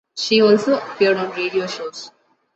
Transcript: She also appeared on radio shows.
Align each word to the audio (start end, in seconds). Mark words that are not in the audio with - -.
She 0.17 0.41
also 0.41 0.79
appeared 0.79 1.17
on 1.17 1.29
radio 1.35 1.67
shows. 1.67 2.09